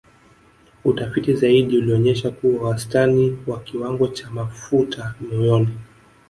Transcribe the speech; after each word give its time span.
Utafiti 0.83 1.33
zaidi 1.35 1.77
ulionyesha 1.77 2.31
kuwa 2.31 2.69
wastani 2.69 3.37
wa 3.47 3.59
kiwango 3.59 4.07
cha 4.07 4.29
mafuta 4.31 5.13
moyoni 5.31 5.77